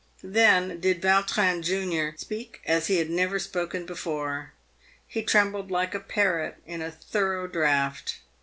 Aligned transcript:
Then 0.23 0.79
did 0.79 0.99
Yautrin, 1.03 1.61
junior, 1.61 2.15
speak 2.17 2.59
as 2.65 2.87
he 2.87 2.97
had 2.97 3.11
never 3.11 3.37
spoken 3.37 3.85
before. 3.85 4.51
He 5.07 5.21
trembled 5.21 5.69
like 5.69 5.93
a 5.93 5.99
parrot 5.99 6.57
in 6.65 6.81
a 6.81 6.89
thorough 6.89 7.45
draught. 7.45 8.17